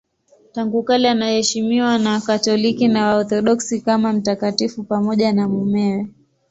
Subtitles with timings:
[0.51, 6.07] Tangu kale anaheshimiwa na Wakatoliki na Waorthodoksi kama mtakatifu pamoja na mumewe.